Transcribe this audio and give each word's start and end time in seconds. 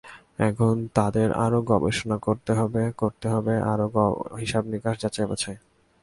এখন 0.39 0.75
তাঁদের 0.93 1.29
আরও 1.45 1.59
গবেষণা 1.61 2.17
করতে 2.17 2.51
হবে, 2.53 2.91
করতে 2.97 3.27
হবে 3.29 3.53
আরও 3.63 3.87
হিসাব-নিকাশ, 4.39 4.95
যাচাই-বাছাই। 5.01 5.57